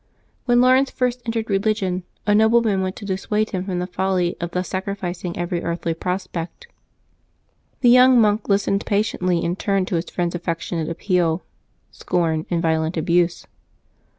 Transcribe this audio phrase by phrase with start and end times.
[0.45, 4.49] When Laurence first entered religion, a nobleman went to dissuade him from the folly of
[4.49, 6.65] thus sacrificing every earthly prospect.
[7.81, 11.43] The young monk lis tened patiently in turn to his friend's affectionate appeal,
[11.91, 13.45] scorn, and violent abuse.